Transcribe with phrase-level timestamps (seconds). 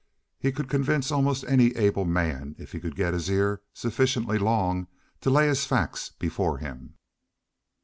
[0.39, 4.87] He could convince almost any able man if he could get his ear sufficiently long
[5.19, 6.95] to lay his facts before him.